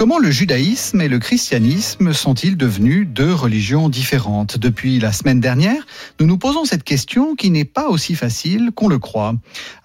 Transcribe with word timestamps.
Comment 0.00 0.18
le 0.18 0.30
judaïsme 0.30 1.02
et 1.02 1.08
le 1.08 1.18
christianisme 1.18 2.14
sont-ils 2.14 2.56
devenus 2.56 3.06
deux 3.06 3.34
religions 3.34 3.90
différentes 3.90 4.56
Depuis 4.56 4.98
la 4.98 5.12
semaine 5.12 5.40
dernière, 5.40 5.86
nous 6.18 6.24
nous 6.24 6.38
posons 6.38 6.64
cette 6.64 6.84
question 6.84 7.34
qui 7.34 7.50
n'est 7.50 7.66
pas 7.66 7.90
aussi 7.90 8.14
facile 8.14 8.70
qu'on 8.74 8.88
le 8.88 8.98
croit. 8.98 9.34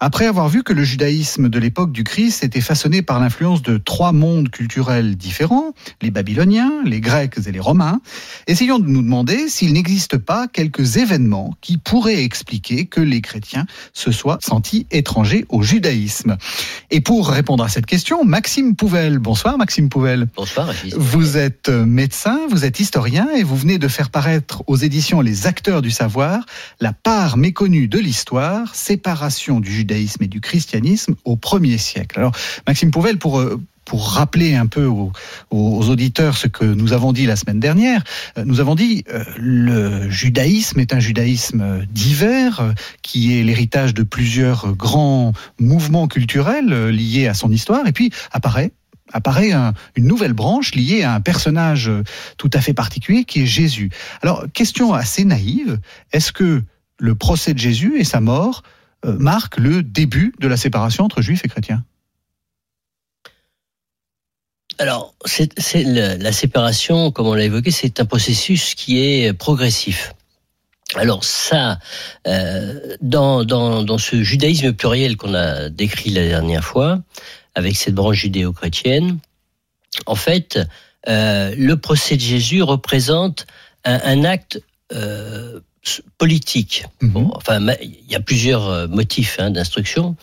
Après 0.00 0.24
avoir 0.24 0.48
vu 0.48 0.62
que 0.62 0.72
le 0.72 0.84
judaïsme 0.84 1.50
de 1.50 1.58
l'époque 1.58 1.92
du 1.92 2.02
Christ 2.02 2.42
était 2.44 2.62
façonné 2.62 3.02
par 3.02 3.20
l'influence 3.20 3.60
de 3.60 3.76
trois 3.76 4.12
mondes 4.12 4.48
culturels 4.48 5.16
différents, 5.16 5.74
les 6.00 6.10
Babyloniens, 6.10 6.72
les 6.86 7.02
Grecs 7.02 7.36
et 7.46 7.52
les 7.52 7.60
Romains, 7.60 8.00
essayons 8.46 8.78
de 8.78 8.88
nous 8.88 9.02
demander 9.02 9.50
s'il 9.50 9.74
n'existe 9.74 10.16
pas 10.16 10.48
quelques 10.48 10.96
événements 10.96 11.52
qui 11.60 11.76
pourraient 11.76 12.24
expliquer 12.24 12.86
que 12.86 13.02
les 13.02 13.20
chrétiens 13.20 13.66
se 13.92 14.10
soient 14.12 14.38
sentis 14.40 14.86
étrangers 14.90 15.44
au 15.50 15.62
judaïsme. 15.62 16.38
Et 16.90 17.02
pour 17.02 17.28
répondre 17.28 17.64
à 17.64 17.68
cette 17.68 17.84
question, 17.84 18.24
Maxime 18.24 18.76
Pouvel. 18.76 19.18
Bonsoir 19.18 19.58
Maxime 19.58 19.90
Pouvel. 19.90 20.05
Bonsoir. 20.36 20.72
Vous 20.96 21.36
êtes 21.36 21.68
euh, 21.68 21.84
médecin, 21.84 22.38
vous 22.50 22.64
êtes 22.64 22.78
historien 22.78 23.28
et 23.36 23.42
vous 23.42 23.56
venez 23.56 23.78
de 23.78 23.88
faire 23.88 24.10
paraître 24.10 24.62
aux 24.66 24.76
éditions 24.76 25.20
Les 25.20 25.46
Acteurs 25.46 25.82
du 25.82 25.90
Savoir 25.90 26.46
la 26.80 26.92
part 26.92 27.36
méconnue 27.36 27.88
de 27.88 27.98
l'histoire, 27.98 28.74
séparation 28.74 29.58
du 29.58 29.72
judaïsme 29.72 30.22
et 30.22 30.28
du 30.28 30.40
christianisme 30.40 31.16
au 31.24 31.36
premier 31.36 31.78
siècle. 31.78 32.18
Alors, 32.18 32.32
Maxime 32.66 32.90
Pouvel, 32.90 33.18
pour 33.18 33.40
euh, 33.40 33.60
pour 33.86 34.10
rappeler 34.10 34.54
un 34.54 34.66
peu 34.66 34.84
aux, 34.84 35.12
aux, 35.50 35.88
auditeurs 35.88 36.36
ce 36.36 36.48
que 36.48 36.64
nous 36.64 36.92
avons 36.92 37.12
dit 37.14 37.24
la 37.24 37.36
semaine 37.36 37.60
dernière, 37.60 38.04
euh, 38.36 38.44
nous 38.44 38.60
avons 38.60 38.74
dit 38.74 39.04
euh, 39.08 39.24
le 39.38 40.10
judaïsme 40.10 40.80
est 40.80 40.92
un 40.92 40.98
judaïsme 40.98 41.86
divers 41.90 42.60
euh, 42.60 42.72
qui 43.00 43.38
est 43.38 43.42
l'héritage 43.42 43.94
de 43.94 44.02
plusieurs 44.02 44.74
grands 44.74 45.32
mouvements 45.58 46.08
culturels 46.08 46.88
liés 46.88 47.28
à 47.28 47.34
son 47.34 47.50
histoire 47.50 47.86
et 47.86 47.92
puis 47.92 48.10
apparaît 48.32 48.72
apparaît 49.12 49.52
une 49.94 50.06
nouvelle 50.06 50.32
branche 50.32 50.74
liée 50.74 51.02
à 51.02 51.14
un 51.14 51.20
personnage 51.20 51.90
tout 52.38 52.50
à 52.52 52.60
fait 52.60 52.74
particulier 52.74 53.24
qui 53.24 53.42
est 53.42 53.46
Jésus. 53.46 53.90
Alors, 54.22 54.44
question 54.52 54.92
assez 54.94 55.24
naïve, 55.24 55.78
est-ce 56.12 56.32
que 56.32 56.62
le 56.98 57.14
procès 57.14 57.54
de 57.54 57.58
Jésus 57.58 57.98
et 57.98 58.04
sa 58.04 58.20
mort 58.20 58.62
euh, 59.04 59.16
marquent 59.18 59.58
le 59.58 59.82
début 59.82 60.34
de 60.40 60.48
la 60.48 60.56
séparation 60.56 61.04
entre 61.04 61.22
juifs 61.22 61.44
et 61.44 61.48
chrétiens? 61.48 61.84
Alors, 64.78 65.14
la 65.74 66.32
séparation, 66.32 67.10
comme 67.10 67.26
on 67.26 67.34
l'a 67.34 67.44
évoqué, 67.44 67.70
c'est 67.70 67.98
un 67.98 68.04
processus 68.04 68.74
qui 68.74 68.98
est 68.98 69.32
progressif. 69.32 70.12
Alors 70.96 71.24
ça, 71.24 71.78
euh, 72.26 72.96
dans, 73.00 73.44
dans, 73.44 73.82
dans, 73.82 73.98
ce 73.98 74.22
judaïsme 74.22 74.72
pluriel 74.72 75.16
qu'on 75.16 75.34
a 75.34 75.68
décrit 75.68 76.10
la 76.10 76.26
dernière 76.26 76.64
fois, 76.64 77.00
avec 77.54 77.76
cette 77.76 77.94
branche 77.94 78.18
judéo-chrétienne, 78.18 79.18
en 80.06 80.14
fait, 80.14 80.58
euh, 81.08 81.54
le 81.56 81.76
procès 81.76 82.16
de 82.16 82.20
Jésus 82.20 82.62
représente 82.62 83.46
un, 83.84 84.00
un 84.04 84.24
acte 84.24 84.60
euh, 84.92 85.60
politique. 86.18 86.84
Mhm. 87.00 87.10
Bon, 87.10 87.30
enfin, 87.34 87.60
il 87.80 88.10
y 88.10 88.14
a 88.14 88.20
plusieurs 88.20 88.68
euh, 88.68 88.88
motifs 88.88 89.36
hein, 89.38 89.50
d'instruction, 89.50 90.16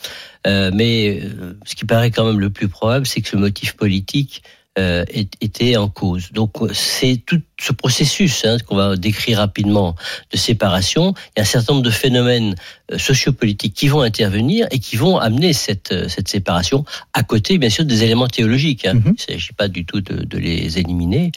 euh, 0.47 0.71
mais 0.73 1.21
euh, 1.21 1.57
ce 1.65 1.75
qui 1.75 1.85
paraît 1.85 2.11
quand 2.11 2.25
même 2.25 2.39
le 2.39 2.49
plus 2.49 2.67
probable, 2.67 3.05
c'est 3.05 3.21
que 3.21 3.29
ce 3.29 3.37
motif 3.37 3.73
politique 3.73 4.43
euh, 4.79 5.05
était 5.39 5.77
en 5.77 5.87
cause. 5.87 6.31
Donc 6.31 6.55
c'est 6.73 7.21
tout 7.25 7.41
ce 7.59 7.71
processus 7.73 8.43
hein, 8.45 8.57
qu'on 8.65 8.75
va 8.75 8.95
décrire 8.95 9.37
rapidement 9.37 9.95
de 10.31 10.37
séparation. 10.37 11.13
Il 11.15 11.31
y 11.37 11.39
a 11.39 11.43
un 11.43 11.45
certain 11.45 11.73
nombre 11.73 11.85
de 11.85 11.91
phénomènes 11.91 12.55
euh, 12.91 12.97
sociopolitiques 12.97 13.73
qui 13.75 13.87
vont 13.87 14.01
intervenir 14.01 14.67
et 14.71 14.79
qui 14.79 14.95
vont 14.95 15.17
amener 15.17 15.53
cette, 15.53 15.91
euh, 15.91 16.09
cette 16.09 16.27
séparation 16.27 16.85
à 17.13 17.23
côté, 17.23 17.57
bien 17.57 17.69
sûr, 17.69 17.85
des 17.85 18.03
éléments 18.03 18.27
théologiques. 18.27 18.85
Hein. 18.85 18.95
Mm-hmm. 18.95 19.03
Il 19.05 19.31
ne 19.31 19.33
s'agit 19.37 19.53
pas 19.53 19.67
du 19.67 19.85
tout 19.85 20.01
de, 20.01 20.23
de 20.23 20.37
les 20.37 20.79
éliminer. 20.79 21.31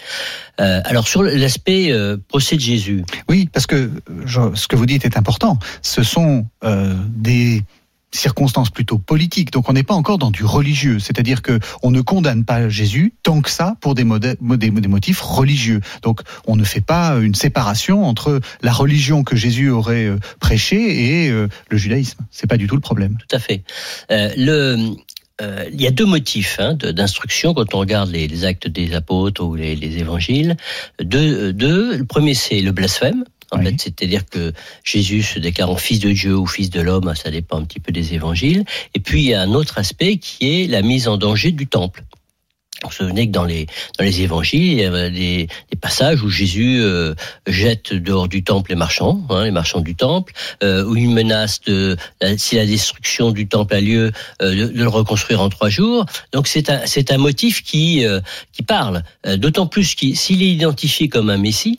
Euh, 0.60 0.80
alors 0.84 1.06
sur 1.06 1.22
l'aspect 1.22 1.92
euh, 1.92 2.16
procès 2.28 2.56
de 2.56 2.60
Jésus. 2.60 3.04
Oui, 3.28 3.48
parce 3.52 3.66
que 3.66 3.90
je, 4.24 4.40
ce 4.54 4.66
que 4.68 4.76
vous 4.76 4.86
dites 4.86 5.04
est 5.04 5.18
important. 5.18 5.58
Ce 5.82 6.02
sont 6.02 6.46
euh, 6.64 6.94
des 7.10 7.62
circonstances 8.12 8.70
plutôt 8.70 8.98
politiques. 8.98 9.50
Donc 9.52 9.68
on 9.68 9.72
n'est 9.72 9.82
pas 9.82 9.94
encore 9.94 10.18
dans 10.18 10.30
du 10.30 10.44
religieux, 10.44 10.98
c'est-à-dire 10.98 11.42
que 11.42 11.58
on 11.82 11.90
ne 11.90 12.00
condamne 12.00 12.44
pas 12.44 12.68
Jésus 12.68 13.14
tant 13.22 13.40
que 13.40 13.50
ça 13.50 13.76
pour 13.80 13.94
des, 13.94 14.04
motifs 14.04 15.20
religieux. 15.20 15.80
Donc 16.02 16.20
on 16.46 16.56
ne 16.56 16.64
fait 16.64 16.80
pas 16.80 17.16
une 17.16 17.34
séparation 17.34 18.04
entre 18.04 18.40
la 18.62 18.72
religion 18.72 19.24
que 19.24 19.36
Jésus 19.36 19.70
aurait 19.70 20.06
euh, 20.06 20.18
prêchée 20.40 21.24
et 21.24 21.30
euh, 21.30 21.48
le 21.68 21.76
judaïsme. 21.76 22.24
C'est 22.30 22.46
pas 22.46 22.56
du 22.56 22.66
tout 22.66 22.76
le 22.76 22.80
problème. 22.80 23.16
Tout 23.28 23.36
à 23.36 23.38
fait. 23.38 23.62
Euh, 24.10 24.94
euh, 25.42 25.68
il 25.70 25.82
y 25.82 25.86
a 25.86 25.90
deux 25.90 26.06
motifs 26.06 26.58
hein, 26.60 26.74
d'instruction 26.74 27.52
quand 27.52 27.74
on 27.74 27.78
regarde 27.78 28.10
les, 28.10 28.44
actes 28.44 28.68
des 28.68 28.94
apôtres 28.94 29.44
ou 29.44 29.54
les, 29.54 29.76
les 29.76 29.98
évangiles. 29.98 30.56
Deux, 30.98 31.52
le 31.52 32.04
premier 32.04 32.34
c'est 32.34 32.60
le 32.60 32.72
blasphème. 32.72 33.24
En 33.52 33.58
oui. 33.58 33.66
fait, 33.66 33.74
c'est-à-dire 33.80 34.26
que 34.26 34.52
Jésus 34.84 35.22
se 35.22 35.38
déclarant 35.38 35.76
fils 35.76 36.00
de 36.00 36.12
Dieu 36.12 36.36
ou 36.36 36.46
fils 36.46 36.70
de 36.70 36.80
l'homme, 36.80 37.12
ça 37.14 37.30
dépend 37.30 37.58
un 37.58 37.64
petit 37.64 37.80
peu 37.80 37.92
des 37.92 38.14
évangiles. 38.14 38.64
Et 38.94 39.00
puis 39.00 39.22
il 39.22 39.28
y 39.28 39.34
a 39.34 39.42
un 39.42 39.52
autre 39.52 39.78
aspect 39.78 40.16
qui 40.18 40.62
est 40.62 40.66
la 40.66 40.82
mise 40.82 41.08
en 41.08 41.16
danger 41.16 41.52
du 41.52 41.66
temple. 41.66 42.04
Vous 42.82 42.90
vous 42.90 42.94
souvenez 42.94 43.26
que 43.26 43.32
dans 43.32 43.44
les, 43.44 43.66
dans 43.98 44.04
les 44.04 44.20
évangiles, 44.20 44.72
il 44.72 44.78
y 44.80 44.84
a 44.84 45.10
des, 45.10 45.48
des 45.70 45.78
passages 45.80 46.22
où 46.22 46.28
Jésus 46.28 46.78
euh, 46.80 47.14
jette 47.46 47.94
dehors 47.94 48.28
du 48.28 48.44
temple 48.44 48.70
les 48.70 48.76
marchands, 48.76 49.24
hein, 49.30 49.44
les 49.44 49.50
marchands 49.50 49.80
du 49.80 49.94
temple, 49.94 50.34
euh, 50.62 50.84
où 50.84 50.94
il 50.94 51.08
menace 51.08 51.62
de, 51.62 51.96
si 52.36 52.56
la 52.56 52.66
destruction 52.66 53.30
du 53.30 53.48
temple 53.48 53.74
a 53.74 53.80
lieu, 53.80 54.12
euh, 54.42 54.54
de, 54.54 54.72
de, 54.72 54.82
le 54.82 54.88
reconstruire 54.88 55.40
en 55.40 55.48
trois 55.48 55.70
jours. 55.70 56.04
Donc 56.32 56.48
c'est 56.48 56.68
un, 56.68 56.84
c'est 56.84 57.10
un 57.10 57.18
motif 57.18 57.62
qui, 57.62 58.04
euh, 58.04 58.20
qui 58.52 58.62
parle, 58.62 59.04
euh, 59.26 59.38
d'autant 59.38 59.66
plus 59.66 59.94
qu'il 59.94 60.14
s'il 60.14 60.42
est 60.42 60.50
identifié 60.50 61.08
comme 61.08 61.30
un 61.30 61.38
Messie, 61.38 61.78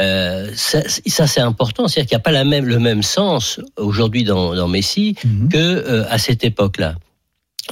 euh, 0.00 0.50
ça, 0.54 0.80
ça 0.88 1.26
c'est 1.26 1.40
important, 1.40 1.88
c'est-à-dire 1.88 2.08
qu'il 2.08 2.16
n'y 2.16 2.20
a 2.20 2.26
pas 2.30 2.30
la 2.30 2.44
même, 2.44 2.66
le 2.66 2.78
même 2.78 3.02
sens 3.02 3.60
aujourd'hui 3.76 4.24
dans, 4.24 4.54
dans 4.54 4.68
Messie 4.68 5.16
mm 5.24 5.28
-hmm. 5.28 5.48
que 5.52 5.58
euh, 5.58 6.14
à 6.14 6.18
cette 6.18 6.44
époque-là. 6.44 6.94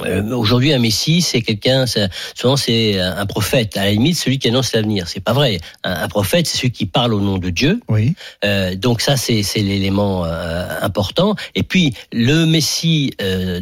Euh, 0.05 0.35
Aujourd'hui, 0.35 0.73
un 0.73 0.79
messie, 0.79 1.21
c'est 1.21 1.41
quelqu'un, 1.41 1.85
souvent 2.35 2.57
c'est 2.57 2.99
un 2.99 3.25
prophète, 3.25 3.77
à 3.77 3.85
la 3.85 3.91
limite 3.91 4.17
celui 4.17 4.37
qui 4.39 4.47
annonce 4.47 4.73
l'avenir. 4.73 5.07
C'est 5.07 5.23
pas 5.23 5.33
vrai. 5.33 5.59
Un, 5.83 5.93
un 6.05 6.07
prophète, 6.07 6.45
c'est 6.47 6.57
celui 6.57 6.71
qui 6.71 6.85
parle 6.85 7.13
au 7.13 7.21
nom 7.21 7.37
de 7.37 7.49
Dieu. 7.49 7.79
Oui. 7.89 8.13
Euh, 8.45 8.75
donc 8.75 9.01
ça, 9.01 9.17
c'est 9.17 9.41
l'élément 9.55 10.25
euh, 10.25 10.67
important. 10.81 11.35
Et 11.55 11.63
puis, 11.63 11.93
le 12.11 12.45
messie 12.45 13.13
euh, 13.21 13.61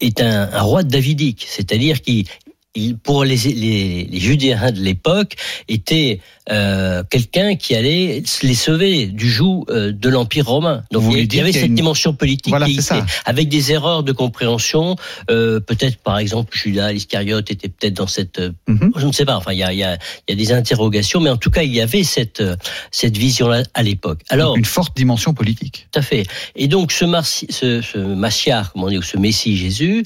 est 0.00 0.20
un, 0.20 0.48
un 0.52 0.62
roi 0.62 0.82
davidique, 0.82 1.46
c'est-à-dire 1.48 2.00
pour 3.02 3.24
les, 3.24 3.36
les, 3.36 4.08
les 4.12 4.20
Judéens 4.20 4.72
de 4.72 4.80
l'époque, 4.80 5.34
était 5.68 6.20
euh, 6.50 7.02
quelqu'un 7.10 7.56
qui 7.56 7.74
allait 7.74 8.22
les 8.42 8.54
sauver 8.54 9.06
du 9.06 9.28
joug 9.28 9.64
euh, 9.68 9.92
de 9.92 10.08
l'Empire 10.08 10.46
romain. 10.46 10.84
Donc 10.92 11.02
Vous 11.02 11.16
il 11.16 11.34
y 11.34 11.40
avait 11.40 11.52
cette 11.52 11.66
une... 11.66 11.74
dimension 11.74 12.14
politique 12.14 12.50
voilà, 12.50 12.66
qui, 12.66 12.78
avec 13.24 13.48
des 13.48 13.72
erreurs 13.72 14.02
de 14.04 14.12
compréhension. 14.12 14.96
Euh, 15.30 15.58
peut-être, 15.58 15.98
par 15.98 16.18
exemple, 16.18 16.56
Judas 16.56 16.92
Iscariote 16.92 17.50
était 17.50 17.68
peut-être 17.68 17.94
dans 17.94 18.06
cette... 18.06 18.38
Mm 18.68 18.76
-hmm. 18.76 18.90
Je 19.00 19.06
ne 19.06 19.12
sais 19.12 19.24
pas, 19.24 19.36
enfin, 19.36 19.52
il 19.52 19.58
y 19.58 19.64
a, 19.64 19.72
il 19.72 19.78
y, 19.78 19.84
a, 19.84 19.98
il 20.28 20.28
y 20.30 20.32
a 20.32 20.38
des 20.44 20.52
interrogations, 20.52 21.20
mais 21.20 21.30
en 21.30 21.40
tout 21.44 21.50
cas, 21.50 21.62
il 21.62 21.74
y 21.74 21.80
avait 21.80 22.04
cette, 22.04 22.42
cette 23.00 23.16
vision-là 23.16 23.64
à 23.74 23.82
l'époque. 23.82 24.20
Alors 24.28 24.56
Une 24.56 24.70
forte 24.78 24.96
dimension 24.96 25.34
politique. 25.34 25.76
Tout 25.90 25.98
à 25.98 26.02
fait. 26.10 26.24
Et 26.54 26.68
donc, 26.68 26.92
ce, 26.92 27.04
marci, 27.04 27.46
ce, 27.58 27.68
ce 27.90 27.98
Massiar, 27.98 28.62
comment 28.70 28.86
on 28.86 28.90
dit, 28.90 28.98
ou 28.98 29.08
ce 29.14 29.18
Messie 29.18 29.56
Jésus, 29.56 30.04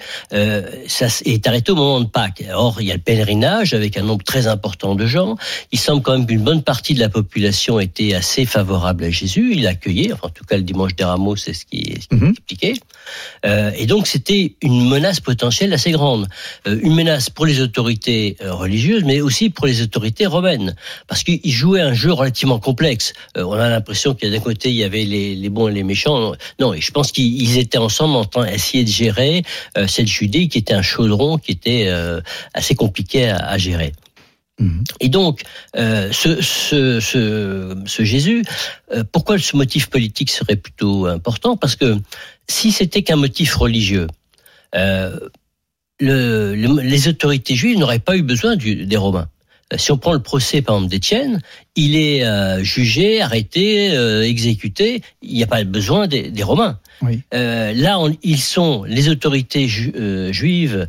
ça 0.97 1.07
est 1.35 1.47
arrêté 1.49 1.69
au 1.73 1.79
moment 1.83 2.01
de 2.01 2.11
Pâques. 2.19 2.45
Or, 2.61 2.83
il 2.83 2.89
y 2.89 2.91
a 2.91 2.95
le 2.95 3.01
pèlerinage 3.01 3.73
avec 3.73 3.97
un 3.97 4.03
nombre 4.03 4.23
très 4.23 4.47
important 4.47 4.95
de 4.95 5.07
gens. 5.07 5.37
Il 5.73 5.79
semble 5.79 6.03
quand 6.03 6.13
même 6.13 6.27
qu'une 6.27 6.43
bonne 6.43 6.63
partie 6.63 6.93
de 6.93 7.01
la 7.01 7.09
population 7.09 7.81
était 7.81 8.13
assez 8.13 8.45
favorable 8.45 9.05
à 9.05 9.11
Jésus. 9.11 9.53
Il 9.55 9.63
l'accueillait, 9.63 10.13
enfin, 10.13 10.27
en 10.27 10.29
tout 10.29 10.45
cas 10.45 10.59
le 10.59 10.63
dimanche 10.63 10.95
des 10.95 11.05
rameaux, 11.05 11.37
c'est 11.37 11.55
ce 11.55 11.65
qui 11.65 11.79
est, 11.79 12.13
-hmm. 12.13 12.33
expliqué. 12.33 12.75
Euh, 13.47 13.71
et 13.81 13.87
donc 13.87 14.07
c'était 14.07 14.57
une 14.61 14.91
menace 14.91 15.21
potentielle 15.21 15.73
assez 15.73 15.91
grande. 15.91 16.29
Euh, 16.67 16.79
une 16.83 16.95
menace 16.95 17.31
pour 17.31 17.47
les 17.47 17.63
autorités 17.63 18.37
euh, 18.43 18.53
religieuses, 18.53 19.05
mais 19.05 19.23
aussi 19.23 19.49
pour 19.49 19.67
les 19.67 19.81
autorités 19.81 20.27
romaines. 20.27 20.75
Parce 21.09 21.23
qu'ils 21.23 21.57
jouaient 21.61 21.81
un 21.81 21.95
jeu 21.95 22.13
relativement 22.13 22.59
complexe. 22.59 23.15
Euh, 23.39 23.45
on 23.45 23.55
a 23.55 23.71
l'impression 23.71 24.15
qu'il 24.15 24.29
y 24.29 24.31
a 24.31 24.37
d'un 24.37 24.45
côté, 24.45 24.69
il 24.69 24.77
y 24.77 24.85
avait 24.85 25.07
les, 25.15 25.35
les, 25.35 25.49
bons 25.49 25.69
et 25.69 25.73
les 25.81 25.87
méchants. 25.93 26.33
Non, 26.61 26.75
et 26.75 26.83
je 26.83 26.91
pense 26.91 27.11
qu'ils 27.11 27.57
étaient 27.57 27.79
ensemble 27.79 28.17
en 28.17 28.27
train 28.27 28.45
d'essayer 28.51 28.85
de 28.85 28.91
gérer 28.91 29.45
cette 29.87 30.11
Judée 30.19 30.49
qui 30.49 30.59
était 30.59 30.75
un 30.75 30.83
chaudron, 30.83 31.39
qui 31.39 31.53
était 31.53 31.85
assez 32.55 32.75
compliqué 32.75 33.29
à, 33.29 33.59
gérer. 33.59 33.93
Mhm. 34.59 34.85
Et 35.01 35.09
donc, 35.09 35.43
euh, 35.77 36.11
ce, 36.13 36.41
ce, 36.43 37.01
ce, 37.01 38.05
Jésus, 38.05 38.45
euh, 38.93 39.05
pourquoi 39.11 39.39
ce 39.39 39.57
motif 39.57 39.89
politique 39.89 40.31
serait 40.31 40.57
plutôt 40.57 41.07
important? 41.07 41.57
Parce 41.57 41.77
que 41.77 41.97
si 42.49 42.73
c'était 42.73 43.03
qu'un 43.03 43.17
motif 43.17 43.55
religieux, 43.55 44.07
euh, 44.75 45.19
le, 46.01 46.55
les 46.55 47.09
autorités 47.09 47.55
juives 47.55 47.79
n'auraient 47.79 47.99
pas 47.99 48.17
eu 48.17 48.23
besoin 48.23 48.57
du, 48.57 48.87
des 48.87 48.97
Romains. 48.97 49.29
Euh, 49.73 49.79
si 49.79 49.93
on 49.93 49.99
prend 49.99 50.13
le 50.13 50.23
procès, 50.23 50.63
par 50.63 50.77
exemple, 50.77 50.91
d'Étienne, 50.91 51.41
il 51.77 51.97
est 51.97 52.25
euh, 52.25 52.63
jugé, 52.63 53.21
arrêté, 53.21 53.91
euh, 53.93 54.23
exécuté. 54.23 55.03
Il 55.23 55.35
n'y 55.35 55.43
a 55.43 55.47
pas 55.47 55.63
besoin 55.65 56.07
des, 56.07 56.31
des 56.31 56.43
Romains. 56.43 56.79
Oui. 57.03 57.23
là, 57.33 57.99
ils 58.23 58.39
sont, 58.39 58.85
les 58.85 59.09
autorités 59.09 59.67
juives 59.69 60.87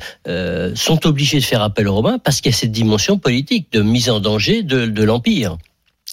sont 0.76 1.08
obligées 1.08 1.40
de 1.40 1.46
faire 1.46 1.62
appel 1.62 1.88
aux 1.88 1.96
Romains 1.96 2.20
parce 2.20 2.42
qu'il 2.42 2.52
y 2.52 2.54
a 2.54 2.58
cette 2.58 2.74
dimension 2.74 3.18
politique 3.18 3.72
de 3.72 3.82
mise 3.82 4.10
en 4.10 4.20
danger 4.20 4.62
de, 4.62 4.88
de 4.88 5.04
l'empire. 5.04 5.58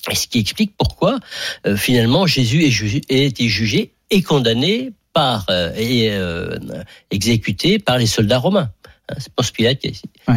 Et 0.08 0.14
ce 0.14 0.28
qui 0.28 0.38
explique 0.38 0.74
pourquoi 0.78 1.18
finalement 1.74 2.28
Jésus 2.28 2.62
est, 2.62 2.70
jugé, 2.70 3.00
est 3.08 3.24
été 3.24 3.48
jugé 3.48 3.90
et 4.10 4.22
condamné 4.22 4.92
par 5.12 5.46
et 5.76 6.16
exécuté 7.10 7.80
par 7.80 7.98
les 7.98 8.06
soldats 8.06 8.38
romains. 8.38 8.70
Hein, 9.08 9.14
c'est 9.18 9.52
Pilate. 9.52 9.86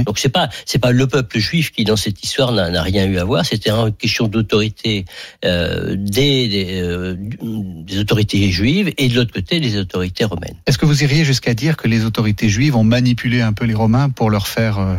Donc 0.06 0.19
c'est 0.19 0.29
pas 0.29 0.50
c'est 0.65 0.79
pas 0.79 0.91
le 0.91 1.07
peuple 1.07 1.39
juif 1.39 1.71
qui 1.71 1.83
dans 1.83 1.95
cette 1.95 2.23
histoire 2.23 2.51
n'a 2.51 2.81
rien 2.81 3.06
eu 3.06 3.18
à 3.18 3.23
voir. 3.23 3.45
C'était 3.45 3.69
une 3.69 3.94
question 3.94 4.27
d'autorité 4.27 5.06
euh, 5.45 5.95
des, 5.97 6.47
des, 6.47 6.81
euh, 6.81 7.15
des, 7.18 8.00
autorités 8.00 8.50
juives 8.51 8.91
et 8.97 9.09
de 9.09 9.15
l'autre 9.15 9.33
côté 9.33 9.59
des 9.59 9.77
autorités 9.77 10.25
romaines. 10.25 10.56
Est-ce 10.65 10.77
que 10.77 10.85
vous 10.85 11.03
iriez 11.03 11.25
jusqu'à 11.25 11.53
dire 11.53 11.77
que 11.77 11.88
les 11.88 12.06
autorités 12.06 12.50
juives 12.50 12.75
ont 12.75 12.83
manipulé 12.83 13.41
un 13.41 13.53
peu 13.53 13.65
les 13.65 13.73
Romains 13.73 14.09
pour 14.09 14.29
leur 14.29 14.47
faire 14.47 14.79
euh, 14.79 14.95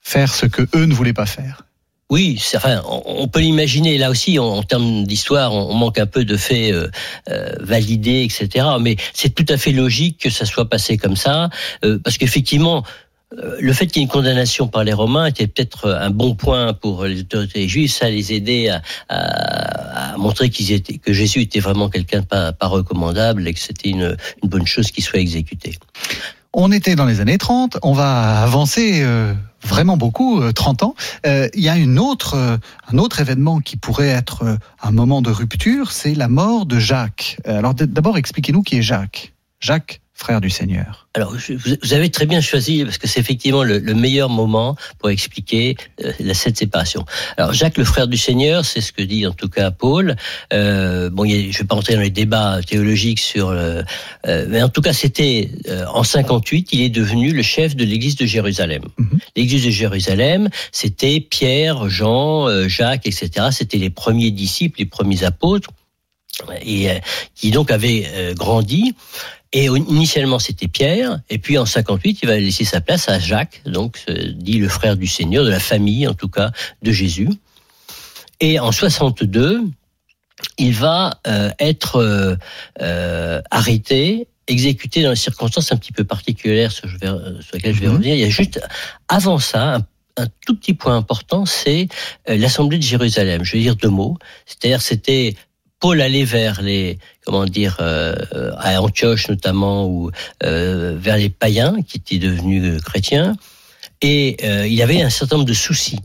faire 0.00 0.34
ce 0.34 0.46
que 0.46 0.62
eux 0.74 0.84
ne 0.84 0.94
voulaient 0.94 1.12
pas 1.12 1.26
faire? 1.26 1.62
Oui, 2.08 2.40
enfin, 2.54 2.82
on 2.86 3.26
peut 3.26 3.40
l'imaginer. 3.40 3.98
Là 3.98 4.10
aussi, 4.10 4.38
en, 4.38 4.62
termes 4.62 5.04
d'histoire, 5.04 5.52
on, 5.52 5.74
manque 5.74 5.98
un 5.98 6.06
peu 6.06 6.24
de 6.24 6.36
faits 6.36 6.72
euh, 6.72 6.88
euh, 7.30 7.50
validés, 7.58 8.22
etc. 8.22 8.64
Mais 8.80 8.96
c'est 9.12 9.34
tout 9.34 9.46
à 9.48 9.56
fait 9.56 9.72
logique 9.72 10.20
que 10.20 10.30
ça 10.30 10.44
soit 10.44 10.68
passé 10.68 10.98
comme 10.98 11.16
ça, 11.16 11.50
euh, 11.84 11.98
parce 11.98 12.16
qu'effectivement, 12.16 12.84
le 13.58 13.72
fait 13.72 13.88
qu'il 13.88 13.96
y 13.96 14.00
ait 14.00 14.04
une 14.04 14.08
condamnation 14.08 14.68
par 14.68 14.84
les 14.84 14.92
Romains 14.92 15.26
était 15.26 15.48
peut-être 15.48 15.90
un 15.90 16.10
bon 16.10 16.36
point 16.36 16.72
pour 16.74 17.04
les 17.04 17.20
autorités 17.22 17.66
juives. 17.66 17.90
Ça 17.90 18.08
les 18.08 18.32
aidait 18.32 18.70
à, 19.08 20.14
montrer 20.16 20.48
qu'ils 20.48 20.70
étaient, 20.70 20.98
que 20.98 21.12
Jésus 21.12 21.42
était 21.42 21.58
vraiment 21.58 21.90
quelqu'un 21.90 22.20
de 22.20 22.24
pas, 22.24 22.52
pas 22.52 22.68
recommandable 22.68 23.48
et 23.48 23.52
que 23.52 23.58
c'était 23.58 23.90
une, 23.90 24.16
une 24.44 24.48
bonne 24.48 24.66
chose 24.66 24.92
qu'il 24.92 25.02
soit 25.02 25.18
exécuté. 25.18 25.76
On 26.58 26.72
était 26.72 26.96
dans 26.96 27.04
les 27.04 27.20
années 27.20 27.36
30, 27.36 27.76
on 27.82 27.92
va 27.92 28.40
avancer 28.40 29.02
euh, 29.02 29.34
vraiment 29.62 29.98
beaucoup, 29.98 30.40
30 30.54 30.82
euh, 30.82 30.86
ans. 30.86 30.94
Euh, 31.26 31.48
il 31.52 31.60
y 31.60 31.68
a 31.68 31.76
une 31.76 31.98
autre, 31.98 32.58
un 32.90 32.98
autre 32.98 33.20
événement 33.20 33.60
qui 33.60 33.76
pourrait 33.76 34.08
être 34.08 34.56
un 34.82 34.90
moment 34.90 35.20
de 35.20 35.28
rupture, 35.30 35.92
c'est 35.92 36.14
la 36.14 36.28
mort 36.28 36.64
de 36.64 36.78
Jacques. 36.78 37.36
Alors 37.44 37.74
d'abord, 37.74 38.16
expliquez-nous 38.16 38.62
qui 38.62 38.78
est 38.78 38.82
Jacques. 38.82 39.34
Jacques 39.60 40.00
frère 40.16 40.40
du 40.40 40.48
Seigneur 40.48 41.08
Alors, 41.12 41.34
vous 41.34 41.92
avez 41.92 42.10
très 42.10 42.24
bien 42.24 42.40
choisi, 42.40 42.82
parce 42.84 42.96
que 42.96 43.06
c'est 43.06 43.20
effectivement 43.20 43.62
le, 43.62 43.80
meilleur 43.94 44.30
moment 44.30 44.74
pour 44.98 45.10
expliquer 45.10 45.76
euh, 46.02 46.12
cette 46.32 46.56
séparation. 46.56 47.04
Alors, 47.36 47.52
Jacques, 47.52 47.76
le 47.76 47.84
frère 47.84 48.08
du 48.08 48.16
Seigneur, 48.16 48.64
c'est 48.64 48.80
ce 48.80 48.92
que 48.92 49.02
dit 49.02 49.26
en 49.26 49.32
tout 49.32 49.50
cas 49.50 49.70
Paul. 49.70 50.16
Euh, 50.54 51.10
bon, 51.10 51.26
je 51.28 51.36
ne 51.36 51.52
vais 51.52 51.64
pas 51.64 51.76
entrer 51.76 51.94
dans 51.94 52.00
les 52.00 52.10
débats 52.10 52.60
théologiques 52.66 53.20
sur... 53.20 53.50
Euh, 53.50 53.82
mais 54.24 54.62
en 54.62 54.70
tout 54.70 54.80
cas, 54.80 54.94
c'était 54.94 55.50
en 55.92 56.02
58, 56.02 56.70
il 56.72 56.80
est 56.80 56.88
devenu 56.88 57.32
le 57.32 57.42
chef 57.42 57.76
de 57.76 57.84
l'église 57.84 58.16
de 58.16 58.24
Jérusalem. 58.24 58.82
Mhm. 58.98 59.18
L'église 59.36 59.66
de 59.66 59.70
Jérusalem, 59.70 60.48
c'était 60.72 61.20
Pierre, 61.20 61.90
Jean, 61.90 62.68
Jacques, 62.68 63.06
etc. 63.06 63.48
C'était 63.50 63.78
les 63.78 63.90
premiers 63.90 64.30
disciples, 64.30 64.80
les 64.80 64.86
premiers 64.86 65.24
apôtres 65.24 65.70
et 66.62 66.88
qui 67.34 67.50
donc 67.50 67.70
avaient 67.70 68.34
grandi 68.34 68.94
et 69.52 69.66
initialement, 69.66 70.38
c'était 70.38 70.68
Pierre. 70.68 71.20
Et 71.30 71.38
puis 71.38 71.56
en 71.56 71.66
58, 71.66 72.18
il 72.22 72.28
va 72.28 72.38
laisser 72.38 72.64
sa 72.64 72.80
place 72.80 73.08
à 73.08 73.18
Jacques, 73.18 73.62
donc 73.64 74.04
dit 74.34 74.58
le 74.58 74.68
frère 74.68 74.96
du 74.96 75.06
Seigneur, 75.06 75.44
de 75.44 75.50
la 75.50 75.60
famille 75.60 76.06
en 76.06 76.14
tout 76.14 76.28
cas 76.28 76.50
de 76.82 76.92
Jésus. 76.92 77.30
Et 78.40 78.58
en 78.58 78.72
62, 78.72 79.62
il 80.58 80.74
va 80.74 81.20
euh, 81.26 81.50
être 81.58 81.96
euh, 81.96 82.36
euh, 82.82 83.40
arrêté, 83.50 84.28
exécuté 84.46 85.02
dans 85.02 85.10
des 85.10 85.16
circonstances 85.16 85.72
un 85.72 85.76
petit 85.76 85.92
peu 85.92 86.04
particulières 86.04 86.70
sur, 86.70 86.86
lesquelles 86.86 87.74
je 87.74 87.80
vais 87.80 87.86
mhm. 87.86 87.92
revenir. 87.94 88.14
Il 88.14 88.20
y 88.20 88.24
a 88.24 88.28
juste 88.28 88.60
avant 89.08 89.38
ça 89.38 89.78
un, 90.18 90.26
tout 90.46 90.56
petit 90.56 90.74
point 90.74 90.96
important, 90.96 91.44
c'est 91.44 91.88
l'Assemblée 92.26 92.78
de 92.78 92.82
Jérusalem. 92.82 93.44
Je 93.44 93.52
vais 93.52 93.60
dire 93.60 93.76
deux 93.76 93.90
mots. 93.90 94.16
C'est-à-dire, 94.46 94.80
c'était 94.80 95.34
Paul 95.80 96.00
allait 96.00 96.24
vers 96.24 96.62
les, 96.62 96.98
comment 97.24 97.44
dire, 97.44 97.76
euh, 97.80 98.14
à 98.58 98.80
Antioche 98.80 99.28
notamment, 99.28 99.86
ou 99.86 100.10
euh, 100.42 100.96
vers 100.98 101.16
les 101.16 101.28
païens 101.28 101.76
qui 101.86 101.98
étaient 101.98 102.18
devenus 102.18 102.64
euh, 102.64 102.78
chrétiens, 102.80 103.36
et 104.02 104.36
il 104.68 104.82
avait 104.82 105.00
un 105.00 105.08
certain 105.08 105.36
nombre 105.36 105.48
de 105.48 105.54
soucis 105.54 106.00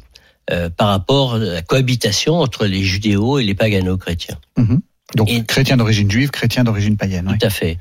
par 0.78 0.88
rapport 0.88 1.36
à 1.36 1.40
la 1.40 1.62
cohabitation 1.62 2.40
entre 2.40 2.66
les 2.66 2.84
judéos 2.84 3.38
et 3.38 3.44
les 3.44 3.54
pagano-chrétiens. 3.54 4.38
Mhm. 4.58 4.80
Donc 5.16 5.46
chrétien 5.46 5.76
d'origine 5.76 6.10
juive, 6.10 6.32
chrétien 6.32 6.64
d'origine 6.64 6.96
païenne. 6.96 7.28
Tout 7.38 7.46
à 7.46 7.50
fait. 7.50 7.80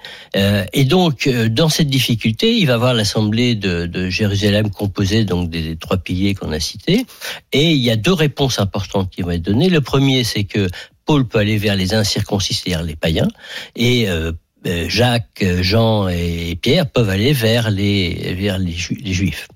Et 0.73 0.85
donc 0.85 1.29
dans 1.29 1.69
cette 1.69 1.87
difficulté, 1.89 2.57
il 2.57 2.67
va 2.67 2.75
avoir 2.75 2.93
l'assemblée 2.93 3.55
de, 3.55 3.87
de, 3.87 4.11
Jérusalem 4.11 4.71
composée 4.71 5.25
donc 5.25 5.49
des, 5.49 5.77
trois 5.77 5.99
piliers 5.99 6.35
qu'on 6.35 6.51
a 6.51 6.59
cités. 6.59 7.07
Et 7.53 7.71
il 7.71 7.79
y 7.79 7.91
a 7.91 7.97
deux 7.97 8.13
réponses 8.13 8.59
importantes 8.59 9.11
qui 9.11 9.23
vont 9.23 9.31
être 9.31 9.43
données. 9.43 9.69
Le 9.69 9.81
premier, 9.81 10.25
c'est 10.25 10.45
que 10.45 10.67
Paul 11.11 11.27
peut 11.27 11.41
aller 11.41 11.59
vers 11.59 11.75
les 11.75 11.93
incirconcis, 11.93 12.55
c'est-à-dire 12.55 12.85
les 12.85 12.95
païens, 12.95 13.27
et 13.75 14.09
euh, 14.09 14.31
euh, 14.69 14.89
Jacques, 14.89 15.45
Jean 15.61 16.07
et 16.07 16.55
Pierre 16.55 16.89
peuvent 16.89 17.11
aller 17.11 17.33
vers 17.33 17.69
les, 17.69 18.33
vers 18.35 18.59
les, 18.59 18.71
juifs. 18.71 19.49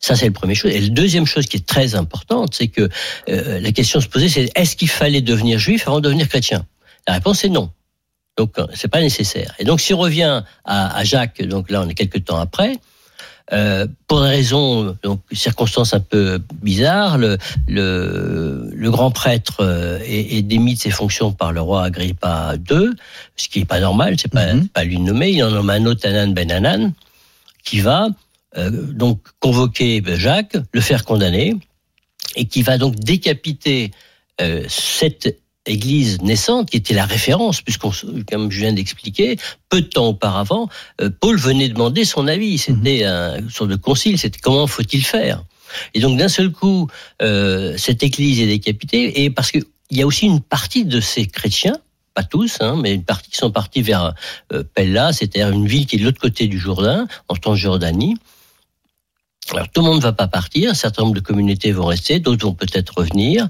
Ça, 0.00 0.16
c'est 0.16 0.26
la 0.26 0.32
première 0.32 0.54
chose. 0.54 0.70
Et 0.70 0.82
la 0.82 0.90
deuxième 0.90 1.24
chose 1.24 1.46
qui 1.46 1.56
est 1.56 1.66
très 1.66 1.94
importante, 1.94 2.52
c'est 2.52 2.68
que 2.68 2.90
euh, 3.30 3.58
la 3.58 3.72
question 3.72 4.02
se 4.02 4.08
posait, 4.08 4.28
c'est 4.28 4.50
est-ce 4.54 4.76
qu'il 4.76 4.90
fallait 4.90 5.22
devenir 5.22 5.58
juif 5.58 5.88
avant 5.88 6.00
de 6.00 6.04
devenir 6.04 6.28
chrétien? 6.28 6.66
La 7.06 7.14
réponse 7.14 7.42
est 7.44 7.48
non. 7.48 7.70
Donc, 8.36 8.54
c'est 8.74 8.88
pas 8.88 9.00
nécessaire. 9.00 9.54
Et 9.58 9.64
donc, 9.64 9.80
si 9.80 9.94
on 9.94 9.98
revient 9.98 10.42
à, 10.66 10.94
à 10.94 11.04
Jacques, 11.04 11.40
donc 11.40 11.70
là, 11.70 11.80
on 11.82 11.88
est 11.88 11.94
quelques 11.94 12.26
temps 12.26 12.38
après, 12.38 12.74
euh, 13.52 13.86
pour 14.06 14.22
des 14.22 14.28
raisons, 14.28 14.96
donc 15.02 15.20
circonstances 15.32 15.94
un 15.94 16.00
peu 16.00 16.38
bizarres, 16.62 17.16
le, 17.18 17.38
le, 17.66 18.70
le 18.72 18.90
grand 18.90 19.10
prêtre 19.10 19.58
euh, 19.60 19.98
est, 20.04 20.36
est, 20.36 20.42
démis 20.42 20.74
de 20.74 20.80
ses 20.80 20.90
fonctions 20.90 21.32
par 21.32 21.52
le 21.52 21.60
roi 21.60 21.84
Agrippa 21.84 22.54
II, 22.70 22.90
ce 23.36 23.48
qui 23.48 23.60
est 23.60 23.64
pas 23.64 23.80
normal, 23.80 24.16
c'est 24.18 24.30
pas, 24.30 24.52
mm 24.52 24.68
pas 24.68 24.84
lui 24.84 24.98
nommer. 24.98 25.30
Il 25.30 25.42
en 25.44 25.50
nomme 25.50 25.70
un 25.70 25.86
autre 25.86 26.06
Anan 26.06 26.34
Ben 26.34 26.50
Anan, 26.50 26.92
qui 27.64 27.80
va 27.80 28.08
euh, 28.56 28.70
donc 28.70 29.20
convoquer 29.40 30.02
Jacques, 30.06 30.56
le 30.72 30.80
faire 30.80 31.04
condamner, 31.04 31.56
et 32.36 32.44
qui 32.46 32.62
va 32.62 32.78
donc 32.78 32.96
décapiter 32.96 33.92
euh, 34.40 34.64
cette 34.68 35.38
église 35.68 36.20
naissante, 36.22 36.70
qui 36.70 36.76
était 36.76 36.94
la 36.94 37.06
référence, 37.06 37.62
puisqu'on, 37.62 37.92
comme 38.30 38.50
je 38.50 38.60
viens 38.60 38.72
d'expliquer, 38.72 39.36
peu 39.68 39.80
de 39.80 39.86
temps 39.86 40.08
auparavant, 40.08 40.68
euh, 41.00 41.10
Paul 41.20 41.36
venait 41.36 41.68
demander 41.68 42.04
son 42.04 42.26
avis. 42.26 42.58
C'était 42.58 43.04
mhm. 43.04 43.46
un 43.46 43.50
sorte 43.50 43.70
de 43.70 43.76
concile. 43.76 44.18
C'était 44.18 44.40
comment 44.40 44.66
faut-il 44.66 45.04
faire? 45.04 45.44
Et 45.94 46.00
donc 46.00 46.18
d'un 46.18 46.28
seul 46.28 46.50
coup, 46.50 46.88
euh, 47.22 47.74
cette 47.76 48.02
église 48.02 48.40
est 48.40 48.46
décapitée, 48.46 49.22
et 49.22 49.30
parce 49.30 49.50
qu'il 49.50 49.64
y 49.90 50.02
a 50.02 50.06
aussi 50.06 50.26
une 50.26 50.40
partie 50.40 50.84
de 50.84 51.00
ces 51.00 51.26
chrétiens 51.26 51.76
pas 52.18 52.24
tous, 52.24 52.58
hein, 52.60 52.74
mais 52.82 52.94
une 52.94 53.04
partie 53.04 53.30
qui 53.30 53.36
sont 53.36 53.52
partis 53.52 53.80
vers 53.80 54.12
euh, 54.52 54.64
Pella, 54.74 55.12
c'est-à-dire 55.12 55.50
une 55.50 55.68
ville 55.68 55.86
qui 55.86 55.94
est 55.94 55.98
de 56.00 56.04
l'autre 56.04 56.20
côté 56.20 56.48
du 56.48 56.58
Jourdain, 56.58 57.06
en 57.28 57.36
Transjordanie, 57.36 58.16
alors 59.52 59.68
tout 59.68 59.80
le 59.80 59.86
monde 59.86 59.96
ne 59.98 60.02
va 60.02 60.12
pas 60.12 60.28
partir, 60.28 60.70
un 60.70 60.74
certain 60.74 61.02
nombre 61.02 61.14
de 61.14 61.20
communautés 61.20 61.72
vont 61.72 61.86
rester, 61.86 62.20
d'autres 62.20 62.46
vont 62.46 62.54
peut-être 62.54 62.98
revenir, 62.98 63.48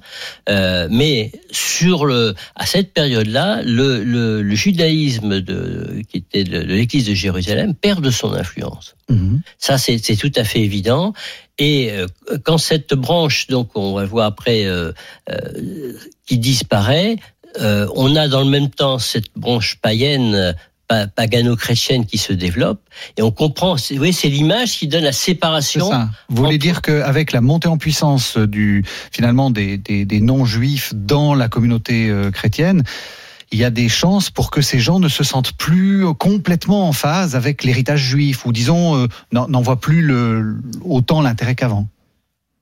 euh, 0.49 0.88
mais 0.90 1.33
sur 1.50 2.07
le, 2.07 2.35
à 2.55 2.67
cette 2.67 2.93
période-là, 2.93 3.62
le, 3.62 4.05
le, 4.05 4.43
le, 4.43 4.55
judaïsme 4.55 5.40
de, 5.40 6.02
qui 6.09 6.19
était 6.19 6.45
de, 6.45 6.61
l'Église 6.61 7.07
de 7.07 7.14
Jérusalem 7.14 7.75
perd 7.75 8.02
de 8.02 8.11
son 8.11 8.33
influence. 8.33 8.95
Mhm. 9.09 9.40
Ça, 9.59 9.78
c'est 9.78 9.99
tout 10.17 10.33
à 10.37 10.45
fait 10.45 10.61
évident. 10.61 11.12
Et 11.59 11.90
euh, 11.90 12.07
quand 12.45 12.59
cette 12.59 12.95
branche, 12.95 13.49
donc 13.49 13.71
on 13.75 13.95
va 13.95 14.05
voir 14.05 14.26
après, 14.26 14.64
euh, 14.64 14.93
euh 15.31 15.95
qui 16.26 16.38
disparaît, 16.38 17.17
euh, 17.61 17.88
on 17.95 18.14
a 18.14 18.28
dans 18.28 18.43
le 18.43 18.50
même 18.50 18.69
temps 18.71 18.99
cette 18.99 19.31
branche 19.35 19.76
païenne 19.81 20.55
pagano-chrétienne 20.88 22.07
qui 22.07 22.18
se 22.18 22.33
développe 22.33 22.80
et 23.16 23.23
on 23.23 23.30
comprend 23.30 23.76
oui 23.99 24.12
c'est 24.12 24.28
l'image 24.28 24.78
qui 24.78 24.88
donne 24.88 25.04
la 25.04 25.12
séparation 25.12 25.90
vous 26.28 26.45
voulez 26.45 26.59
dire 26.59 26.80
qu'avec 26.80 27.33
la 27.33 27.40
montée 27.40 27.68
en 27.68 27.76
puissance 27.76 28.38
du 28.38 28.85
finalement 29.12 29.50
des, 29.50 29.76
des, 29.76 30.04
des 30.04 30.21
non-juifs 30.21 30.95
dans 30.95 31.35
la 31.35 31.49
communauté 31.49 32.09
euh, 32.09 32.30
chrétienne 32.30 32.85
il 33.50 33.59
y 33.59 33.64
a 33.64 33.71
des 33.71 33.88
chances 33.88 34.30
pour 34.30 34.50
que 34.50 34.61
ces 34.61 34.78
gens 34.78 34.99
ne 34.99 35.09
se 35.09 35.25
sentent 35.25 35.52
plus 35.52 36.04
complètement 36.14 36.88
en 36.88 36.92
phase 36.92 37.35
avec 37.35 37.64
l'héritage 37.64 38.00
juif, 38.00 38.45
ou 38.45 38.52
disons, 38.52 38.97
euh, 38.97 39.07
n'en 39.33 39.62
voient 39.62 39.80
plus 39.80 40.02
le, 40.02 40.57
autant 40.85 41.23
l'intérêt 41.23 41.54
qu'avant. 41.54 41.88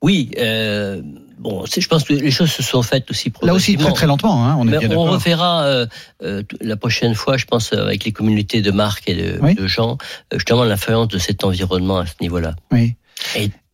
Oui, 0.03 0.31
euh, 0.39 1.03
bon, 1.39 1.65
je 1.67 1.87
pense 1.89 2.05
que 2.05 2.13
les 2.13 2.31
choses 2.31 2.51
se 2.51 2.63
sont 2.63 2.83
faites 2.83 3.11
aussi 3.11 3.33
Là 3.43 3.55
aussi 3.55 3.77
très 3.77 3.93
très 3.93 4.07
lentement, 4.07 4.47
hein, 4.47 4.57
on 4.59 4.69
est 4.69 4.79
bien 4.79 4.97
On 4.97 5.05
reverra 5.05 5.65
euh, 5.65 5.87
euh, 6.23 6.43
la 6.61 6.77
prochaine 6.77 7.15
fois, 7.15 7.37
je 7.37 7.45
pense, 7.45 7.73
avec 7.73 8.05
les 8.05 8.13
communautés 8.13 8.63
de 8.63 8.71
Marc 8.71 9.09
et 9.09 9.15
de, 9.15 9.55
de 9.55 9.67
Jean, 9.67 9.99
justement 10.33 10.65
l'influence 10.65 11.09
de 11.09 11.19
cet 11.19 11.45
environnement 11.45 11.99
à 11.99 12.07
ce 12.07 12.15
niveau-là. 12.21 12.55
Oui. 12.73 12.97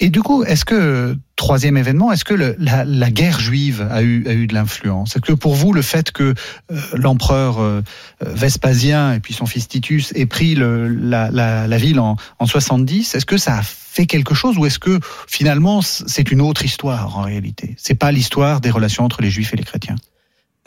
Et, 0.00 0.10
du 0.10 0.22
coup, 0.22 0.44
est-ce 0.44 0.64
que, 0.64 1.16
troisième 1.36 1.76
événement, 1.76 2.12
est-ce 2.12 2.24
que 2.24 2.34
le, 2.34 2.56
la, 2.58 2.84
la, 2.84 3.10
guerre 3.10 3.40
juive 3.40 3.86
a 3.90 4.02
eu, 4.02 4.26
a 4.26 4.32
eu 4.32 4.46
de 4.46 4.54
l'influence? 4.54 5.16
Est-ce 5.16 5.22
que 5.22 5.32
pour 5.32 5.54
vous, 5.54 5.72
le 5.72 5.82
fait 5.82 6.10
que 6.10 6.34
euh, 6.70 6.80
l'empereur 6.94 7.60
euh, 7.60 7.82
Vespasien 8.20 9.12
et 9.14 9.20
puis 9.20 9.34
son 9.34 9.46
fils 9.46 9.68
Titus 9.68 10.12
aient 10.14 10.26
pris 10.26 10.54
le, 10.54 10.88
la, 10.88 11.30
la, 11.30 11.66
la, 11.66 11.76
ville 11.76 12.00
en, 12.00 12.16
en 12.38 12.46
70, 12.46 13.14
est-ce 13.14 13.26
que 13.26 13.36
ça 13.36 13.58
a 13.58 13.62
fait 13.62 14.06
quelque 14.06 14.34
chose 14.34 14.58
ou 14.58 14.66
est-ce 14.66 14.78
que 14.78 14.98
finalement 15.28 15.82
c'est 15.82 16.30
une 16.30 16.40
autre 16.40 16.64
histoire 16.64 17.18
en 17.18 17.22
réalité? 17.22 17.74
C'est 17.78 17.94
pas 17.94 18.10
l'histoire 18.10 18.60
des 18.60 18.70
relations 18.70 19.04
entre 19.04 19.22
les 19.22 19.30
juifs 19.30 19.52
et 19.54 19.56
les 19.56 19.64
chrétiens. 19.64 19.96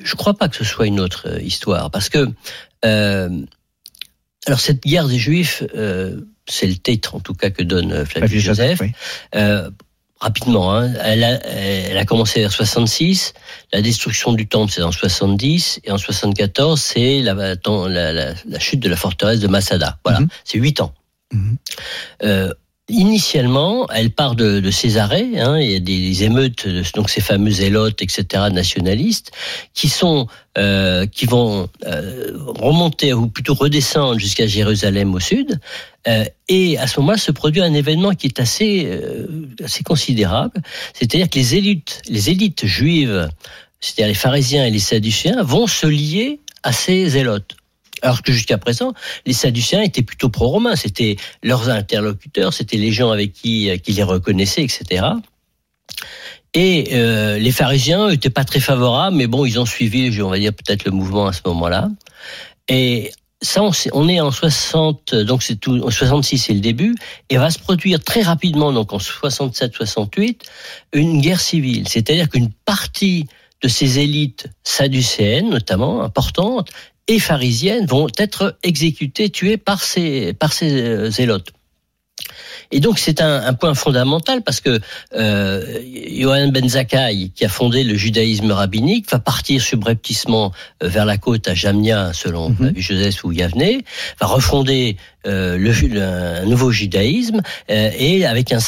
Je 0.03 0.11
ne 0.11 0.17
crois 0.17 0.33
pas 0.33 0.49
que 0.49 0.55
ce 0.55 0.65
soit 0.65 0.87
une 0.87 0.99
autre 0.99 1.27
euh, 1.27 1.41
histoire 1.41 1.91
parce 1.91 2.09
que 2.09 2.29
euh, 2.83 3.41
alors 4.45 4.59
cette 4.59 4.83
guerre 4.83 5.07
des 5.07 5.17
juifs 5.17 5.63
c'est 6.47 6.67
le 6.67 6.75
titre 6.75 7.15
en 7.15 7.19
tout 7.19 7.33
cas 7.33 7.49
que 7.49 7.63
donne 7.63 7.91
euh, 7.91 8.05
Flavius 8.05 8.43
Joseph. 8.43 8.81
Euh, 9.35 9.69
rapidement, 10.19 10.73
hein, 10.73 10.93
elle, 11.03 11.23
a, 11.23 11.45
elle, 11.45 11.97
a, 11.97 12.05
commencé 12.05 12.39
vers 12.39 12.51
66, 12.51 13.33
la 13.73 13.81
destruction 13.81 14.33
du 14.33 14.47
temple 14.47 14.71
c'est 14.71 14.81
en 14.81 14.91
70, 14.91 15.81
et 15.83 15.91
en 15.91 15.97
74 15.97 16.81
c'est 16.81 17.21
la, 17.21 17.33
la, 17.33 18.13
la, 18.13 18.59
chute 18.59 18.79
de 18.79 18.89
la 18.89 18.95
forteresse 18.95 19.39
de 19.39 19.47
Masada. 19.47 19.97
Voilà, 20.03 20.21
mhm. 20.21 20.27
c'est 20.43 20.57
huit 20.57 20.79
ans. 20.81 20.93
Mhm. 21.33 21.57
euh, 22.23 22.53
Initialement, 22.87 23.87
elle 23.89 24.11
part 24.11 24.35
de, 24.35 24.59
de 24.59 24.69
Césarée. 24.69 25.39
Hein, 25.39 25.59
il 25.59 25.71
y 25.71 25.75
a 25.75 25.79
des, 25.79 26.23
émeutes, 26.23 26.67
donc 26.93 27.09
ces 27.09 27.19
fameux 27.19 27.49
zélotes, 27.49 27.99
etc., 28.03 28.43
nationalistes, 28.51 29.31
qui 29.73 29.89
sont, 29.89 30.27
euh, 30.59 31.07
qui 31.07 31.25
vont 31.25 31.67
euh, 31.87 32.31
remonter 32.35 33.11
ou 33.11 33.25
plutôt 33.27 33.55
redescendre 33.55 34.19
jusqu'à 34.19 34.45
Jérusalem 34.45 35.15
au 35.15 35.19
sud. 35.19 35.59
Euh, 36.07 36.25
et 36.47 36.77
à 36.77 36.85
ce 36.85 36.99
moment-là, 36.99 37.17
se 37.17 37.31
produit 37.31 37.63
un 37.63 37.73
événement 37.73 38.13
qui 38.13 38.27
est 38.27 38.39
assez, 38.39 38.85
euh, 38.85 39.47
assez 39.63 39.83
considérable. 39.83 40.61
C'est-à-dire 40.93 41.27
que 41.27 41.39
les 41.39 41.55
élites, 41.55 42.03
les 42.07 42.29
élites 42.29 42.67
juives, 42.67 43.27
c'est-à-dire 43.79 44.09
les 44.09 44.13
pharisiens 44.13 44.63
et 44.63 44.69
les 44.69 44.77
sadducéens, 44.77 45.41
vont 45.41 45.65
se 45.65 45.87
lier 45.87 46.39
à 46.61 46.71
ces 46.71 47.09
zélotes. 47.09 47.55
Alors 48.05 48.21
que 48.21 48.31
jusqu'à 48.31 48.59
présent, 48.59 48.93
les 49.25 49.33
Sadducéens 49.33 49.81
étaient 49.81 50.03
plutôt 50.03 50.29
pro-romains, 50.29 50.75
c'était 50.75 51.15
leurs 51.41 51.69
interlocuteurs, 51.69 52.53
c'était 52.53 52.77
les 52.77 52.91
gens 52.91 53.09
avec 53.09 53.33
qui, 53.33 53.71
qui 53.81 53.93
les 53.93 54.03
reconnaissaient, 54.03 54.63
etc. 54.63 55.07
Et 56.53 56.89
euh, 56.93 57.39
les 57.39 57.51
pharisiens 57.51 58.09
n'étaient 58.09 58.29
pas 58.29 58.43
très 58.43 58.59
favorables, 58.59 59.17
mais 59.17 59.25
bon, 59.25 59.43
ils 59.43 59.59
ont 59.59 59.65
suivi, 59.65 60.21
on 60.21 60.29
va 60.29 60.37
dire 60.37 60.53
peut-être 60.53 60.85
le 60.85 60.91
mouvement 60.91 61.25
à 61.25 61.33
ce 61.33 61.41
moment-là. 61.47 61.89
Et 62.67 63.11
ça, 63.41 63.63
on 63.93 64.07
est 64.07 64.21
en 64.21 64.29
60, 64.29 65.15
donc 65.15 65.41
c'est 65.41 65.55
tout, 65.55 65.81
en 65.83 65.89
66 65.89 66.37
c'est 66.37 66.53
le 66.53 66.59
début, 66.59 66.93
et 67.31 67.37
va 67.37 67.49
se 67.49 67.57
produire 67.57 68.03
très 68.03 68.21
rapidement, 68.21 68.71
donc 68.71 68.93
en 68.93 68.99
67-68, 68.99 70.41
une 70.93 71.21
guerre 71.21 71.41
civile. 71.41 71.87
C'est-à-dire 71.87 72.29
qu'une 72.29 72.51
partie 72.65 73.25
de 73.63 73.67
ces 73.67 73.97
élites 73.97 74.47
sadducéennes, 74.63 75.49
notamment 75.49 76.03
importantes, 76.03 76.69
et 77.07 77.19
pharisiennes 77.19 77.85
vont 77.85 78.07
être 78.17 78.57
exécutées, 78.63 79.29
tuées 79.29 79.57
par 79.57 79.83
ces, 79.83 80.33
par 80.33 80.53
ces 80.53 80.71
euh, 80.71 81.09
zélotes. 81.11 81.51
Et 82.71 82.79
donc 82.79 82.99
c'est 82.99 83.21
un, 83.21 83.45
un, 83.45 83.53
point 83.53 83.73
fondamental 83.73 84.41
parce 84.41 84.59
que 84.59 84.79
euh, 85.15 85.79
Johann 86.09 86.51
Ben 86.51 86.67
Zakkai, 86.67 87.31
qui 87.35 87.45
a 87.45 87.49
fondé 87.49 87.83
le 87.83 87.95
judaïsme 87.95 88.51
rabbinique, 88.51 89.09
va 89.11 89.19
partir 89.19 89.61
subrepticement 89.61 90.51
euh, 90.81 90.87
vers 90.87 91.05
la 91.05 91.17
côte 91.17 91.47
à 91.47 91.53
Jamnia, 91.53 92.11
selon 92.13 92.49
mm 92.49 92.55
-hmm. 92.55 92.79
Joseph 92.79 93.23
ou 93.23 93.31
Yavne, 93.31 93.81
va 94.19 94.27
refonder 94.27 94.97
euh, 95.27 95.57
le, 95.57 95.71
un 96.01 96.45
nouveau 96.45 96.71
judaïsme 96.71 97.41
euh, 97.69 97.91
et 97.97 98.25
avec 98.25 98.51
un. 98.51 98.59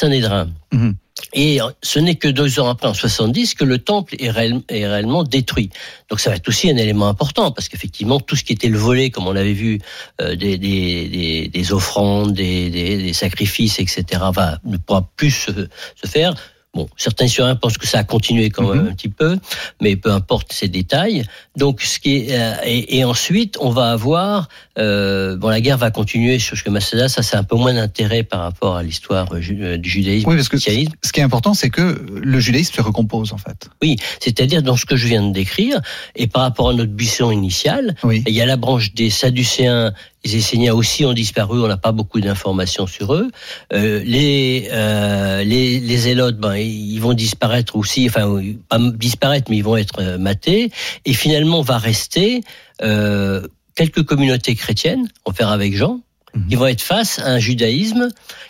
Mm 0.72 0.92
et 1.34 1.60
ce 1.82 2.00
n'est 2.00 2.16
que 2.16 2.28
deux 2.28 2.60
ans 2.60 2.70
après, 2.70 2.88
en 2.88 2.94
70, 2.94 3.56
que 3.56 3.64
le 3.64 3.80
temple 3.80 4.16
est, 4.20 4.30
réellement 4.30 5.24
détruit. 5.24 5.70
Donc 6.10 6.20
ça 6.20 6.30
va 6.30 6.36
être 6.36 6.48
aussi 6.48 6.70
un 6.70 6.78
élément 6.78 7.08
important, 7.08 7.52
parce 7.52 7.70
qu'effectivement, 7.70 8.20
tout 8.20 8.36
ce 8.36 8.44
qui 8.44 8.54
était 8.54 8.70
le 8.70 8.78
volet, 8.78 9.10
comme 9.10 9.28
on 9.28 9.34
l'avait 9.34 9.54
vu, 9.54 9.80
euh, 10.22 10.36
des, 10.36 10.58
des, 10.58 11.48
des, 11.48 11.74
offrandes, 11.74 12.34
des, 12.34 12.70
des, 12.70 13.14
sacrifices, 13.14 13.80
etc., 13.80 14.06
va, 14.34 14.60
ne 14.64 14.78
pourra 14.78 15.10
plus 15.16 15.32
se, 15.32 15.52
se 15.52 16.08
faire. 16.08 16.36
Bon, 16.78 16.88
certains 16.96 17.26
historiens 17.26 17.56
pensent 17.56 17.80
que 17.80 17.88
ça 17.88 17.98
a 17.98 18.04
continué 18.04 18.52
quand 18.52 18.72
même 18.72 18.84
mhm. 18.84 18.90
un 18.90 18.94
petit 18.94 19.10
peu, 19.10 19.40
mais 19.82 19.96
peu 19.96 20.12
importe 20.12 20.54
ces 20.54 20.68
détails. 20.68 21.24
Donc, 21.56 21.82
ce 21.82 21.98
qui 21.98 22.18
est, 22.18 22.28
euh, 22.34 22.54
et, 22.66 23.04
ensuite, 23.04 23.58
on 23.60 23.72
va 23.72 23.90
avoir, 23.90 24.48
euh, 24.78 25.36
bon, 25.38 25.50
la 25.50 25.60
guerre 25.60 25.80
va 25.80 25.90
continuer 25.90 26.38
sur 26.38 26.56
que 26.64 26.70
Masada, 26.70 27.10
ça 27.10 27.24
c'est 27.24 27.36
un 27.36 27.44
peu 27.44 27.56
moins 27.56 27.74
d'intérêt 27.74 28.22
par 28.22 28.42
rapport 28.42 28.76
à 28.76 28.84
l'histoire 28.84 29.28
euh, 29.34 29.78
du 29.78 29.90
judaïsme. 29.90 30.30
Oui, 30.30 30.36
parce 30.36 30.50
que 30.50 30.60
ce 30.60 31.12
qui 31.12 31.20
est 31.20 31.24
important, 31.24 31.56
c'est 31.56 31.72
que 31.72 32.06
le 32.14 32.40
judaïsme 32.40 32.76
se 32.76 32.82
recompose 32.82 33.34
en 33.34 33.38
fait. 33.38 33.70
Oui, 33.82 33.96
c'est-à-dire 34.20 34.62
dans 34.62 34.78
ce 34.78 34.86
que 34.86 34.96
je 34.96 35.08
viens 35.08 35.28
de 35.28 35.34
décrire, 35.34 35.82
et 36.16 36.28
par 36.28 36.44
rapport 36.44 36.70
à 36.70 36.74
notre 36.76 36.92
buisson 36.92 37.32
initial, 37.32 37.96
il 38.12 38.34
y 38.34 38.42
a 38.42 38.46
la 38.46 38.58
branche 38.58 38.94
des 38.94 39.10
Sadducéens 39.10 39.94
les 40.24 40.36
Esséniens 40.36 40.74
aussi 40.74 41.06
ont 41.06 41.14
disparu, 41.14 41.62
on 41.62 41.68
n'a 41.68 41.78
pas 41.78 41.92
beaucoup 41.92 42.20
d'informations 42.20 42.88
sur 42.88 43.14
eux. 43.14 43.30
Euh, 43.74 44.02
les, 44.04 44.70
euh, 44.72 45.44
les, 45.44 45.80
les 45.80 45.98
zélotes, 45.98 46.38
ben, 46.38 46.56
ils 46.56 47.00
vont 47.00 47.14
disparaître 47.14 47.76
aussi, 47.76 48.08
enfin, 48.08 48.42
pas 48.68 48.80
disparaître, 48.80 49.50
mais 49.50 49.58
ils 49.58 49.64
vont 49.64 49.78
être 49.78 50.02
euh, 50.02 50.18
matés. 50.18 50.72
Et 51.06 51.14
finalement, 51.14 51.62
va 51.62 51.78
rester 51.78 52.42
euh, 52.82 53.48
quelques 53.76 54.04
communautés 54.04 54.56
chrétiennes, 54.56 55.08
on 55.26 55.32
faire 55.32 55.50
avec 55.50 55.76
Jean, 55.76 56.02
mhm. 56.34 56.48
qui 56.48 56.56
vont 56.56 56.68
être 56.68 56.82
face 56.82 57.20
à 57.20 57.28
un 57.28 57.40
judaïsme 57.40 58.10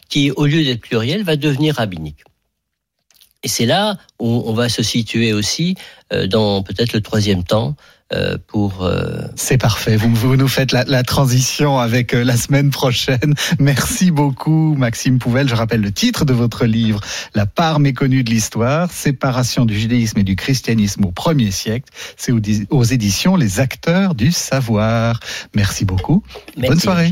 qui, 0.10 0.32
au 0.32 0.46
lieu 0.46 0.64
d'être 0.64 0.82
pluriel, 0.82 1.24
va 1.24 1.36
devenir 1.36 1.76
rabbinique. 1.76 2.24
Et 3.44 3.50
c'est 3.50 3.66
là 3.68 3.98
où 4.20 4.44
on 4.46 4.54
va 4.54 4.68
se 4.68 4.82
situer 4.82 5.32
aussi 5.32 5.76
dans 6.28 6.64
peut-être 6.64 6.92
le 6.94 7.02
troisième 7.02 7.44
temps 7.44 7.76
pour. 8.48 8.84
Euh, 8.84 9.22
C'est 9.36 9.58
parfait. 9.58 9.98
Vous, 9.98 10.14
vous, 10.14 10.36
nous 10.36 10.48
faites 10.48 10.72
la, 10.72 10.84
la 10.86 11.04
transition 11.04 11.80
avec 11.80 12.14
euh, 12.14 12.24
la 12.24 12.38
semaine 12.38 12.70
prochaine. 12.70 13.34
Merci 13.60 14.12
beaucoup, 14.12 14.76
Maxime 14.78 15.20
Pouvel. 15.20 15.48
Je 15.48 15.56
rappelle 15.56 15.82
le 15.82 15.92
titre 15.92 16.26
de 16.26 16.34
votre 16.34 16.66
livre, 16.66 17.02
La 17.36 17.46
part 17.46 17.80
méconnue 17.80 18.24
de 18.24 18.30
l'histoire, 18.30 18.92
séparation 18.92 19.66
du 19.66 19.78
judaïsme 19.78 20.20
et 20.20 20.24
du 20.24 20.36
christianisme 20.36 21.06
au 21.06 21.12
premier 21.12 21.52
siècle. 21.52 21.92
C'est 22.16 22.32
aux, 22.32 22.84
éditions 22.84 23.36
Les 23.36 23.60
Acteurs 23.60 24.16
du 24.16 24.32
Savoir. 24.32 25.20
Merci 25.56 25.84
beaucoup. 25.86 26.24
Bonne 26.58 26.80
soirée. 26.80 27.12